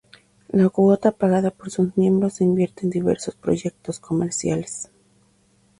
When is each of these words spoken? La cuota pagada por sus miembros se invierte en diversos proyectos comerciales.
La 0.49 0.67
cuota 0.69 1.11
pagada 1.11 1.51
por 1.51 1.69
sus 1.69 1.95
miembros 1.95 2.33
se 2.33 2.43
invierte 2.43 2.85
en 2.85 2.89
diversos 2.89 3.35
proyectos 3.35 3.99
comerciales. 3.99 4.89